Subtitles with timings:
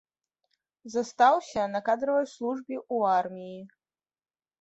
[0.93, 3.61] Застаўся на кадравай службе ў арміі.